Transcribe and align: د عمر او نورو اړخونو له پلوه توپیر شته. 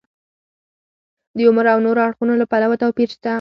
د 1.35 1.37
عمر 1.47 1.65
او 1.73 1.79
نورو 1.85 1.99
اړخونو 2.07 2.33
له 2.41 2.45
پلوه 2.51 2.75
توپیر 2.81 3.09
شته. 3.15 3.29